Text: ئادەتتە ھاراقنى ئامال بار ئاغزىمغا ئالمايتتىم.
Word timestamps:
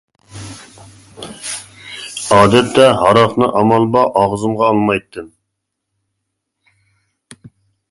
ئادەتتە 2.37 2.87
ھاراقنى 3.03 3.51
ئامال 3.61 3.87
بار 3.97 4.11
ئاغزىمغا 4.23 4.71
ئالمايتتىم. 4.73 5.31